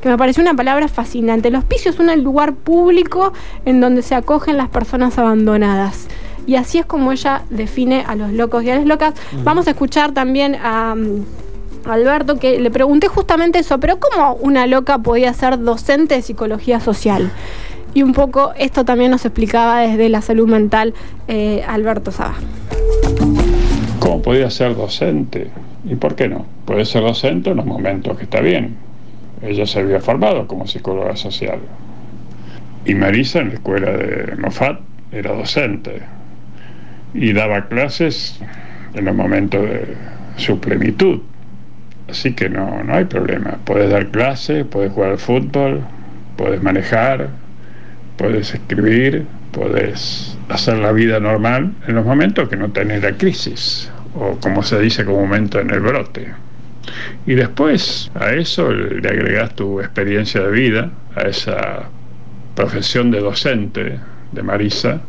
Que 0.00 0.08
me 0.08 0.16
pareció 0.16 0.42
una 0.42 0.54
palabra 0.54 0.88
fascinante. 0.88 1.48
El 1.48 1.56
hospicio 1.56 1.90
es 1.90 1.98
un 1.98 2.22
lugar 2.22 2.54
público 2.54 3.32
en 3.64 3.80
donde 3.80 4.02
se 4.02 4.14
acogen 4.14 4.56
las 4.56 4.68
personas 4.68 5.18
abandonadas. 5.18 6.06
Y 6.48 6.56
así 6.56 6.78
es 6.78 6.86
como 6.86 7.12
ella 7.12 7.42
define 7.50 8.04
a 8.06 8.14
los 8.14 8.32
locos 8.32 8.64
y 8.64 8.70
a 8.70 8.76
las 8.76 8.86
locas. 8.86 9.12
Vamos 9.44 9.66
a 9.68 9.70
escuchar 9.72 10.12
también 10.12 10.56
a. 10.56 10.94
mm, 10.94 11.24
Alberto, 11.84 12.38
que 12.38 12.58
le 12.58 12.70
pregunté 12.70 13.06
justamente 13.06 13.58
eso, 13.60 13.78
pero 13.78 13.98
¿cómo 14.00 14.34
una 14.34 14.66
loca 14.66 14.98
podía 14.98 15.32
ser 15.34 15.58
docente 15.60 16.16
de 16.16 16.22
psicología 16.22 16.80
social? 16.80 17.30
Y 17.92 18.02
un 18.02 18.12
poco 18.12 18.52
esto 18.58 18.84
también 18.84 19.10
nos 19.10 19.24
explicaba 19.26 19.80
desde 19.80 20.08
la 20.08 20.22
salud 20.22 20.48
mental 20.48 20.94
eh, 21.28 21.62
Alberto 21.68 22.12
Saba. 22.12 22.34
¿Cómo 24.00 24.22
podía 24.22 24.50
ser 24.50 24.74
docente? 24.74 25.50
¿Y 25.84 25.96
por 25.96 26.14
qué 26.14 26.28
no? 26.28 26.46
Puede 26.64 26.86
ser 26.86 27.02
docente 27.02 27.50
en 27.50 27.58
los 27.58 27.66
momentos 27.66 28.16
que 28.16 28.24
está 28.24 28.40
bien. 28.40 28.74
Ella 29.42 29.66
se 29.66 29.80
había 29.80 30.00
formado 30.00 30.46
como 30.46 30.66
psicóloga 30.66 31.14
social. 31.14 31.58
Y 32.86 32.94
Marisa 32.94 33.40
en 33.40 33.48
la 33.48 33.54
escuela 33.54 33.90
de 33.90 34.36
Mofat 34.36 34.80
era 35.12 35.32
docente. 35.34 36.17
Y 37.14 37.32
daba 37.32 37.68
clases 37.68 38.40
en 38.94 39.04
los 39.04 39.14
momentos 39.14 39.62
de 39.62 39.96
su 40.36 40.60
plenitud. 40.60 41.20
Así 42.08 42.32
que 42.32 42.48
no, 42.48 42.82
no 42.84 42.94
hay 42.94 43.04
problema. 43.04 43.58
Puedes 43.64 43.90
dar 43.90 44.08
clases, 44.08 44.64
puedes 44.64 44.92
jugar 44.92 45.10
al 45.12 45.18
fútbol, 45.18 45.82
puedes 46.36 46.62
manejar, 46.62 47.28
puedes 48.16 48.54
escribir, 48.54 49.26
puedes 49.52 50.36
hacer 50.48 50.78
la 50.78 50.92
vida 50.92 51.20
normal 51.20 51.72
en 51.86 51.94
los 51.94 52.06
momentos 52.06 52.48
que 52.48 52.56
no 52.56 52.70
tenés 52.70 53.02
la 53.02 53.12
crisis, 53.12 53.90
o 54.14 54.36
como 54.40 54.62
se 54.62 54.80
dice 54.80 55.04
comúnmente 55.04 55.60
en 55.60 55.70
el 55.70 55.80
brote. 55.80 56.28
Y 57.26 57.34
después 57.34 58.10
a 58.14 58.32
eso 58.32 58.72
le 58.72 59.08
agregás 59.08 59.54
tu 59.54 59.80
experiencia 59.80 60.40
de 60.42 60.50
vida, 60.50 60.90
a 61.14 61.22
esa 61.22 61.88
profesión 62.54 63.10
de 63.10 63.20
docente 63.20 63.98
de 64.32 64.42
Marisa, 64.42 65.00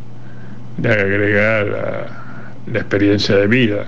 le 0.82 0.90
agregás 0.90 1.68
la, 1.68 2.80
experiencia 2.80 3.36
de 3.36 3.48
vida 3.48 3.86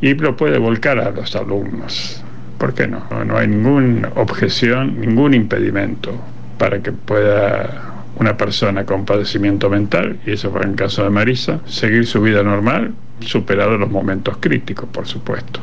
y 0.00 0.14
lo 0.14 0.36
puede 0.36 0.58
volcar 0.58 0.98
a 0.98 1.10
los 1.10 1.36
alumnos. 1.36 2.22
¿Por 2.58 2.74
qué 2.74 2.86
no? 2.86 3.04
No, 3.10 3.24
no 3.24 3.36
hay 3.36 3.48
ninguna 3.48 4.10
objeción, 4.16 5.00
ningún 5.00 5.34
impedimento 5.34 6.12
para 6.58 6.80
que 6.80 6.92
pueda 6.92 7.94
una 8.18 8.36
persona 8.36 8.84
con 8.84 9.04
padecimiento 9.04 9.70
mental, 9.70 10.18
y 10.26 10.32
eso 10.32 10.50
fue 10.50 10.62
en 10.62 10.70
el 10.70 10.74
caso 10.74 11.04
de 11.04 11.10
Marisa, 11.10 11.60
seguir 11.66 12.04
su 12.06 12.20
vida 12.20 12.42
normal, 12.42 12.92
superado 13.20 13.76
los 13.76 13.90
momentos 13.90 14.38
críticos, 14.40 14.88
por 14.90 15.06
supuesto. 15.06 15.60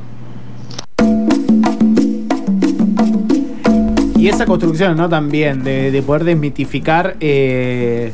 Y 4.17 4.29
esa 4.29 4.45
construcción, 4.45 4.95
¿no? 4.95 5.09
También 5.09 5.63
de, 5.63 5.91
de 5.91 6.01
poder 6.01 6.23
desmitificar. 6.23 7.17
eh, 7.19 8.13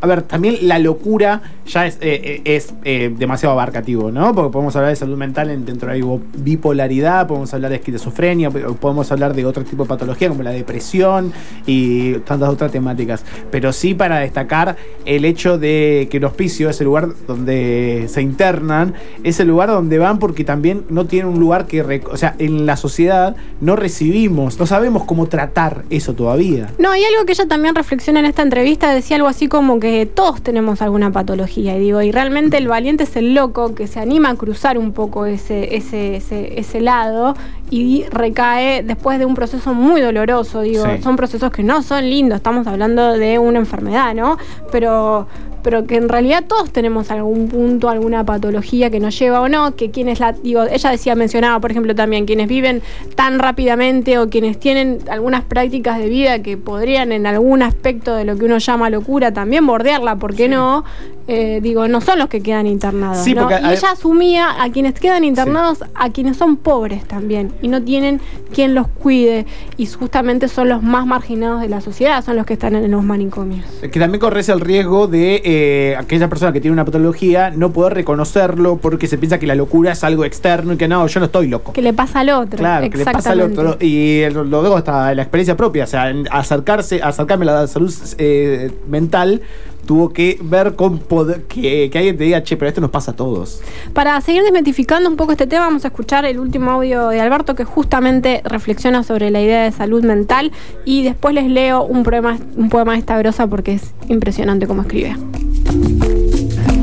a 0.00 0.06
ver, 0.06 0.22
también 0.22 0.56
la 0.62 0.78
locura 0.78 1.42
ya 1.66 1.86
es, 1.86 1.96
eh, 2.00 2.42
eh, 2.44 2.62
eh, 2.84 3.14
demasiado 3.18 3.52
abarcativo, 3.52 4.10
¿no? 4.10 4.34
Porque 4.34 4.52
podemos 4.52 4.74
hablar 4.76 4.90
de 4.90 4.96
salud 4.96 5.16
mental 5.16 5.50
en- 5.50 5.64
dentro 5.64 5.90
de 5.92 5.98
la 5.98 6.06
bi- 6.06 6.22
bipolaridad, 6.36 7.26
podemos 7.26 7.52
hablar 7.54 7.70
de 7.70 7.76
esquizofrenia, 7.76 8.50
po- 8.50 8.74
podemos 8.74 9.10
hablar 9.12 9.34
de 9.34 9.44
otro 9.46 9.64
tipo 9.64 9.82
de 9.84 9.88
patología 9.88 10.28
como 10.28 10.42
la 10.42 10.50
depresión 10.50 11.32
y 11.66 12.14
tantas 12.20 12.48
otras 12.48 12.72
temáticas. 12.72 13.24
Pero 13.50 13.72
sí 13.72 13.94
para 13.94 14.18
destacar 14.20 14.76
el 15.04 15.24
hecho 15.24 15.58
de 15.58 16.08
que 16.10 16.16
el 16.18 16.24
hospicio 16.24 16.68
es 16.70 16.80
el 16.80 16.86
lugar 16.86 17.08
donde 17.26 18.06
se 18.08 18.22
internan, 18.22 18.94
es 19.24 19.40
el 19.40 19.48
lugar 19.48 19.68
donde 19.68 19.98
van 19.98 20.18
porque 20.18 20.44
también 20.44 20.84
no 20.90 21.06
tienen 21.06 21.32
un 21.32 21.40
lugar 21.40 21.66
que... 21.66 21.82
O 22.10 22.16
sea, 22.16 22.34
en 22.38 22.66
la 22.66 22.76
sociedad 22.76 23.36
no 23.60 23.76
recibimos, 23.76 24.58
no 24.58 24.66
sabemos 24.66 25.04
cómo 25.04 25.26
tratar 25.26 25.84
eso 25.90 26.14
todavía. 26.14 26.70
No, 26.78 26.94
y 26.96 27.04
algo 27.04 27.24
que 27.26 27.32
ella 27.32 27.46
también 27.46 27.74
reflexiona 27.74 28.20
en 28.20 28.26
esta 28.26 28.42
entrevista, 28.42 28.92
decía 28.94 29.16
algo 29.16 29.28
así 29.28 29.48
como 29.48 29.80
que 29.80 29.87
todos 30.14 30.42
tenemos 30.42 30.82
alguna 30.82 31.10
patología, 31.12 31.76
y 31.76 31.80
digo, 31.80 32.02
y 32.02 32.10
realmente 32.12 32.56
el 32.58 32.68
valiente 32.68 33.04
es 33.04 33.16
el 33.16 33.34
loco 33.34 33.74
que 33.74 33.86
se 33.86 34.00
anima 34.00 34.30
a 34.30 34.34
cruzar 34.34 34.78
un 34.78 34.92
poco 34.92 35.26
ese, 35.26 35.76
ese, 35.76 36.16
ese, 36.16 36.58
ese 36.58 36.80
lado 36.80 37.34
y 37.70 38.04
recae 38.10 38.82
después 38.82 39.18
de 39.18 39.26
un 39.26 39.34
proceso 39.34 39.74
muy 39.74 40.00
doloroso, 40.00 40.62
digo, 40.62 40.84
Sí. 40.84 41.02
son 41.02 41.16
procesos 41.16 41.50
que 41.50 41.62
no 41.62 41.82
son 41.82 42.08
lindos, 42.08 42.36
estamos 42.36 42.66
hablando 42.66 43.12
de 43.12 43.38
una 43.38 43.58
enfermedad, 43.58 44.14
¿no? 44.14 44.36
Pero 44.72 45.26
pero 45.62 45.86
que 45.86 45.96
en 45.96 46.08
realidad 46.08 46.44
todos 46.46 46.70
tenemos 46.72 47.10
algún 47.10 47.48
punto, 47.48 47.88
alguna 47.88 48.24
patología 48.24 48.90
que 48.90 49.00
nos 49.00 49.18
lleva 49.18 49.40
o 49.40 49.48
no, 49.48 49.74
que 49.76 49.90
quienes 49.90 50.20
la, 50.20 50.32
digo, 50.32 50.62
ella 50.64 50.90
decía, 50.90 51.14
mencionaba, 51.14 51.60
por 51.60 51.70
ejemplo, 51.70 51.94
también 51.94 52.26
quienes 52.26 52.48
viven 52.48 52.82
tan 53.14 53.38
rápidamente 53.38 54.18
o 54.18 54.28
quienes 54.28 54.58
tienen 54.58 54.98
algunas 55.10 55.44
prácticas 55.44 55.98
de 55.98 56.08
vida 56.08 56.42
que 56.42 56.56
podrían 56.56 57.12
en 57.12 57.26
algún 57.26 57.62
aspecto 57.62 58.14
de 58.14 58.24
lo 58.24 58.36
que 58.36 58.44
uno 58.44 58.58
llama 58.58 58.90
locura 58.90 59.32
también 59.32 59.66
bordearla, 59.66 60.16
¿por 60.16 60.34
qué 60.34 60.48
no? 60.48 60.84
Eh, 61.26 61.60
digo, 61.62 61.86
no 61.88 62.00
son 62.00 62.18
los 62.18 62.28
que 62.28 62.40
quedan 62.40 62.66
internados. 62.66 63.18
Sí, 63.22 63.34
¿no? 63.34 63.42
porque 63.42 63.60
y 63.60 63.64
hay- 63.64 63.76
ella 63.76 63.90
asumía 63.90 64.62
a 64.62 64.70
quienes 64.70 64.94
quedan 64.98 65.24
internados, 65.24 65.84
a 65.94 66.08
quienes 66.10 66.38
son 66.38 66.56
pobres 66.56 67.04
también 67.04 67.52
y 67.60 67.68
no 67.68 67.82
tienen 67.82 68.20
quien 68.54 68.74
los 68.74 68.88
cuide 68.88 69.44
y 69.76 69.84
justamente 69.84 70.48
son 70.48 70.70
los 70.70 70.82
más 70.82 71.06
marginados 71.06 71.60
de 71.60 71.68
la 71.68 71.82
sociedad, 71.82 72.24
son 72.24 72.36
los 72.36 72.46
que 72.46 72.54
están 72.54 72.74
en 72.76 72.90
los 72.90 73.04
manicomios. 73.04 73.66
Que 73.80 74.00
también 74.00 74.20
corres 74.20 74.48
el 74.48 74.60
riesgo 74.60 75.06
de 75.06 75.42
eh, 75.50 75.96
aquella 75.96 76.28
persona 76.28 76.52
que 76.52 76.60
tiene 76.60 76.74
una 76.74 76.84
patología 76.84 77.48
no 77.48 77.72
poder 77.72 77.94
reconocerlo 77.94 78.76
porque 78.76 79.06
se 79.06 79.16
piensa 79.16 79.38
que 79.38 79.46
la 79.46 79.54
locura 79.54 79.92
es 79.92 80.04
algo 80.04 80.26
externo 80.26 80.74
y 80.74 80.76
que 80.76 80.88
no, 80.88 81.06
yo 81.06 81.20
no 81.20 81.26
estoy 81.26 81.48
loco. 81.48 81.72
Que 81.72 81.80
le 81.80 81.94
pasa 81.94 82.20
al 82.20 82.28
otro. 82.28 82.58
Claro, 82.58 82.90
que 82.90 82.98
le 82.98 83.04
pasa 83.06 83.30
al 83.30 83.40
otro. 83.40 83.78
Y 83.80 84.28
lo, 84.28 84.44
digo 84.44 84.76
hasta 84.76 85.14
la 85.14 85.22
experiencia 85.22 85.56
propia, 85.56 85.84
o 85.84 85.86
sea, 85.86 86.12
acercarse, 86.30 87.00
acercarme 87.02 87.48
a 87.48 87.62
la 87.62 87.66
salud 87.66 87.90
eh, 88.18 88.70
mental, 88.90 89.40
tuvo 89.86 90.12
que 90.12 90.38
ver 90.42 90.76
con 90.76 90.98
poder, 90.98 91.44
que, 91.44 91.88
que 91.90 91.96
alguien 91.96 92.18
te 92.18 92.24
diga, 92.24 92.42
che, 92.42 92.58
pero 92.58 92.68
esto 92.68 92.82
nos 92.82 92.90
pasa 92.90 93.12
a 93.12 93.16
todos. 93.16 93.62
Para 93.94 94.20
seguir 94.20 94.42
desmitificando 94.42 95.08
un 95.08 95.16
poco 95.16 95.32
este 95.32 95.46
tema, 95.46 95.64
vamos 95.64 95.86
a 95.86 95.88
escuchar 95.88 96.26
el 96.26 96.38
último 96.38 96.72
audio 96.72 97.08
de 97.08 97.22
Alberto 97.22 97.54
que 97.54 97.64
justamente 97.64 98.42
reflexiona 98.44 99.02
sobre 99.02 99.30
la 99.30 99.40
idea 99.40 99.62
de 99.64 99.72
salud 99.72 100.04
mental 100.04 100.52
y 100.84 101.04
después 101.04 101.34
les 101.34 101.48
leo 101.48 101.84
un 101.84 102.02
poema, 102.02 102.36
un 102.54 102.68
poema 102.68 102.92
de 102.92 102.98
esta 102.98 103.16
grosa 103.16 103.46
porque 103.46 103.72
es 103.72 103.94
impresionante 104.08 104.66
cómo 104.66 104.82
escribe. 104.82 105.16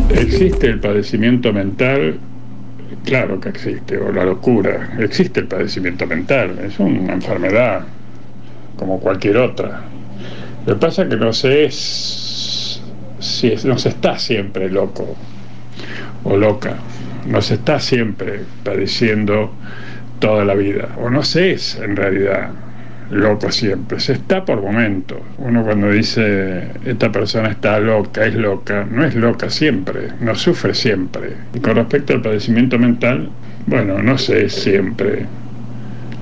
¿Existe 0.10 0.68
el 0.68 0.80
padecimiento 0.80 1.52
mental? 1.54 2.18
Claro 3.04 3.40
que 3.40 3.50
existe, 3.50 3.98
o 3.98 4.12
la 4.12 4.24
locura. 4.26 4.96
Existe 5.00 5.42
el 5.42 5.48
padecimiento 5.48 6.06
mental, 6.08 6.58
es 6.66 6.80
una 6.80 7.14
enfermedad 7.14 7.82
como 8.78 9.00
cualquier 9.00 9.38
otra. 9.38 9.82
Lo 10.66 10.74
que 10.74 10.80
pasa 10.80 11.04
es 11.04 11.10
que 11.10 11.16
no 11.18 11.32
se 11.34 11.66
es, 11.66 12.82
si 13.20 13.48
es- 13.48 13.66
no 13.66 13.78
se 13.78 13.90
está 13.90 14.18
siempre 14.18 14.70
loco 14.70 15.16
o 16.24 16.38
loca, 16.38 16.76
no 17.28 17.42
se 17.42 17.56
está 17.56 17.80
siempre 17.80 18.42
padeciendo 18.64 19.52
toda 20.20 20.44
la 20.46 20.56
vida, 20.56 20.90
o 21.00 21.10
no 21.10 21.24
se 21.24 21.52
es 21.52 21.76
en 21.76 21.96
realidad 21.96 22.50
loco 23.12 23.52
siempre, 23.52 24.00
se 24.00 24.14
está 24.14 24.44
por 24.46 24.62
momentos. 24.62 25.18
Uno 25.38 25.64
cuando 25.64 25.92
dice 25.92 26.70
esta 26.86 27.12
persona 27.12 27.50
está 27.50 27.80
loca, 27.80 28.26
es 28.26 28.36
loca, 28.36 28.86
no 28.90 29.06
es 29.06 29.16
loca 29.16 29.50
siempre, 29.50 30.10
no 30.20 30.36
sufre 30.36 30.74
siempre. 30.74 31.34
Y 31.54 31.60
con 31.60 31.76
respecto 31.76 32.14
al 32.14 32.22
padecimiento 32.22 32.80
mental, 32.80 33.30
bueno, 33.68 34.02
no 34.02 34.18
se 34.18 34.46
es 34.46 34.54
siempre 34.54 35.26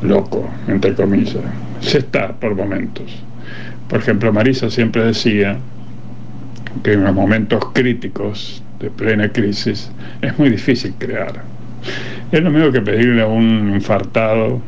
loco, 0.02 0.50
entre 0.68 0.94
comillas, 0.94 1.44
se 1.80 2.00
está 2.00 2.34
por 2.34 2.56
momentos. 2.56 3.24
Por 3.88 4.00
ejemplo, 4.00 4.34
Marisa 4.34 4.70
siempre 4.70 5.06
decía 5.06 5.58
que 6.84 6.94
en 6.94 7.04
los 7.04 7.14
momentos 7.14 7.64
críticos 7.74 8.64
de 8.80 8.90
plena 8.90 9.30
crisis 9.30 9.92
es 10.22 10.38
muy 10.38 10.50
difícil 10.50 10.94
crear. 10.98 11.44
Es 12.32 12.42
lo 12.42 12.50
mismo 12.50 12.72
que 12.72 12.82
pedirle 12.82 13.22
a 13.22 13.28
un 13.28 13.72
infartado 13.76 14.62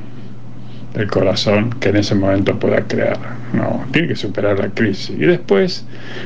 del 0.95 1.09
corazón 1.09 1.71
que 1.79 1.89
en 1.89 1.97
ese 1.97 2.15
momento 2.15 2.57
pueda 2.57 2.81
crear. 2.87 3.17
No, 3.53 3.83
tiene 3.91 4.07
que 4.09 4.15
superar 4.15 4.59
la 4.59 4.69
crisis. 4.69 5.09
Y 5.17 5.25
después, 5.25 5.85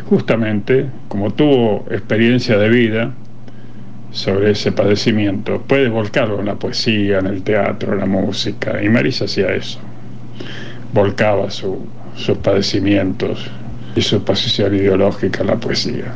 justamente, 0.09 0.85
como 1.07 1.31
tuvo 1.31 1.85
experiencia 1.91 2.57
de 2.57 2.69
vida 2.69 3.11
sobre 4.11 4.51
ese 4.51 4.71
padecimiento, 4.71 5.61
puede 5.61 5.89
volcarlo 5.89 6.39
en 6.39 6.45
la 6.47 6.55
poesía, 6.55 7.19
en 7.19 7.27
el 7.27 7.43
teatro, 7.43 7.93
en 7.93 7.99
la 7.99 8.05
música. 8.05 8.81
Y 8.83 8.89
Marisa 8.89 9.25
hacía 9.25 9.53
eso. 9.53 9.79
Volcaba 10.93 11.49
su- 11.51 11.85
sus 12.15 12.38
padecimientos 12.39 13.49
y 13.95 14.01
su 14.01 14.23
posición 14.23 14.75
ideológica 14.75 15.41
en 15.41 15.47
la 15.47 15.55
poesía. 15.55 16.13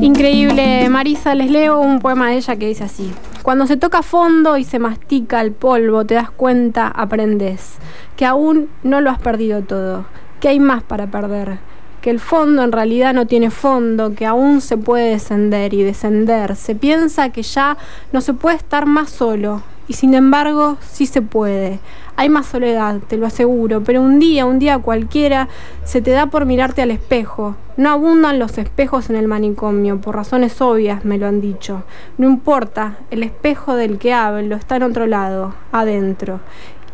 Increíble, 0.00 0.88
Marisa, 0.88 1.34
les 1.34 1.50
leo 1.50 1.80
un 1.80 1.98
poema 2.00 2.28
de 2.30 2.36
ella 2.36 2.56
que 2.56 2.66
dice 2.68 2.84
así. 2.84 3.10
Cuando 3.42 3.66
se 3.66 3.76
toca 3.76 4.02
fondo 4.02 4.56
y 4.56 4.62
se 4.62 4.78
mastica 4.78 5.40
el 5.40 5.50
polvo, 5.50 6.04
te 6.06 6.14
das 6.14 6.30
cuenta, 6.30 6.86
aprendes, 6.86 7.74
que 8.14 8.24
aún 8.24 8.68
no 8.84 9.00
lo 9.00 9.10
has 9.10 9.18
perdido 9.18 9.62
todo, 9.62 10.04
que 10.38 10.46
hay 10.46 10.60
más 10.60 10.84
para 10.84 11.08
perder, 11.08 11.58
que 12.00 12.10
el 12.10 12.20
fondo 12.20 12.62
en 12.62 12.70
realidad 12.70 13.14
no 13.14 13.26
tiene 13.26 13.50
fondo, 13.50 14.14
que 14.14 14.26
aún 14.26 14.60
se 14.60 14.76
puede 14.76 15.10
descender 15.10 15.74
y 15.74 15.82
descender. 15.82 16.54
Se 16.54 16.76
piensa 16.76 17.30
que 17.30 17.42
ya 17.42 17.76
no 18.12 18.20
se 18.20 18.32
puede 18.32 18.56
estar 18.56 18.86
más 18.86 19.10
solo, 19.10 19.62
y 19.92 19.94
sin 19.94 20.14
embargo 20.14 20.78
sí 20.90 21.04
se 21.04 21.20
puede. 21.20 21.78
Hay 22.16 22.30
más 22.30 22.46
soledad, 22.46 22.96
te 23.08 23.18
lo 23.18 23.26
aseguro, 23.26 23.84
pero 23.84 24.00
un 24.00 24.18
día, 24.18 24.46
un 24.46 24.58
día 24.58 24.78
cualquiera, 24.78 25.50
se 25.84 26.00
te 26.00 26.12
da 26.12 26.28
por 26.28 26.46
mirarte 26.46 26.80
al 26.80 26.90
espejo. 26.90 27.56
No 27.76 27.90
abundan 27.90 28.38
los 28.38 28.56
espejos 28.56 29.10
en 29.10 29.16
el 29.16 29.28
manicomio, 29.28 30.00
por 30.00 30.14
razones 30.14 30.62
obvias 30.62 31.04
me 31.04 31.18
lo 31.18 31.26
han 31.26 31.42
dicho. 31.42 31.82
No 32.16 32.26
importa, 32.26 33.00
el 33.10 33.22
espejo 33.22 33.74
del 33.74 33.98
que 33.98 34.14
hablo 34.14 34.56
está 34.56 34.76
en 34.76 34.84
otro 34.84 35.06
lado, 35.06 35.52
adentro. 35.72 36.40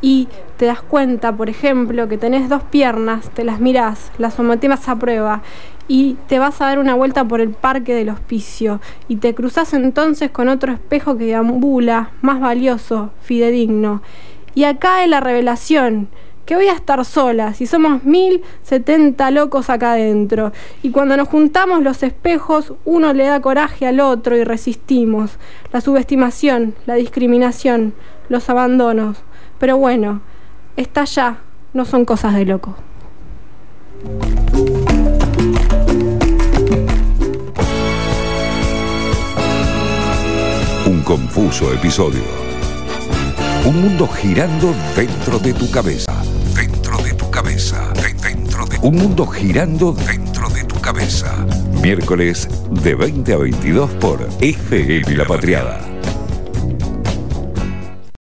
Y 0.00 0.28
te 0.56 0.66
das 0.66 0.80
cuenta, 0.80 1.36
por 1.36 1.48
ejemplo, 1.48 2.08
que 2.08 2.18
tenés 2.18 2.48
dos 2.48 2.62
piernas, 2.62 3.30
te 3.30 3.44
las 3.44 3.60
mirás, 3.60 4.12
las 4.18 4.34
sometés 4.34 4.88
a 4.88 4.96
prueba 4.96 5.42
y 5.88 6.16
te 6.28 6.38
vas 6.38 6.60
a 6.60 6.66
dar 6.66 6.78
una 6.78 6.94
vuelta 6.94 7.24
por 7.24 7.40
el 7.40 7.50
parque 7.50 7.94
del 7.94 8.10
hospicio 8.10 8.80
y 9.08 9.16
te 9.16 9.34
cruzas 9.34 9.72
entonces 9.72 10.30
con 10.30 10.48
otro 10.48 10.72
espejo 10.72 11.16
que 11.16 11.24
deambula, 11.24 12.10
más 12.20 12.40
valioso, 12.40 13.10
fidedigno. 13.22 14.02
Y 14.54 14.64
acá 14.64 15.02
es 15.02 15.08
la 15.08 15.20
revelación, 15.20 16.08
que 16.44 16.56
voy 16.56 16.68
a 16.68 16.72
estar 16.72 17.04
sola, 17.04 17.52
si 17.52 17.66
somos 17.66 18.04
mil 18.04 18.42
setenta 18.62 19.30
locos 19.30 19.68
acá 19.68 19.92
adentro. 19.92 20.52
Y 20.82 20.90
cuando 20.90 21.16
nos 21.16 21.28
juntamos 21.28 21.82
los 21.82 22.02
espejos, 22.02 22.72
uno 22.84 23.12
le 23.12 23.24
da 23.24 23.40
coraje 23.40 23.86
al 23.86 24.00
otro 24.00 24.36
y 24.36 24.44
resistimos. 24.44 25.38
La 25.72 25.80
subestimación, 25.80 26.74
la 26.86 26.94
discriminación, 26.94 27.92
los 28.28 28.48
abandonos. 28.48 29.18
Pero 29.58 29.76
bueno, 29.76 30.20
está 30.76 31.04
ya, 31.04 31.38
no 31.74 31.84
son 31.84 32.04
cosas 32.04 32.34
de 32.34 32.44
loco. 32.44 32.74
Un 40.86 41.02
confuso 41.02 41.72
episodio. 41.72 42.22
Un 43.64 43.82
mundo 43.82 44.06
girando 44.08 44.74
dentro 44.96 45.38
de 45.38 45.52
tu 45.52 45.70
cabeza. 45.70 46.12
Dentro 46.54 46.96
de 47.02 47.12
tu 47.12 47.30
cabeza. 47.30 47.92
De- 47.94 48.08
Dentro 48.28 48.64
de 48.66 48.78
Un 48.82 48.96
mundo 48.96 49.26
girando 49.26 49.92
dentro 49.92 50.48
de 50.50 50.64
tu 50.64 50.80
cabeza. 50.80 51.34
Miércoles 51.82 52.48
de 52.82 52.94
20 52.94 53.32
a 53.34 53.36
22 53.36 53.90
por 53.92 54.26
FM 54.40 55.14
La 55.14 55.24
Patriada. 55.26 55.80